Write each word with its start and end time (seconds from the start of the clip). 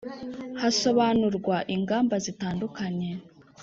hasobanurwa 0.61 1.55
ingamba 1.75 2.15
zitandukanye 2.25 3.09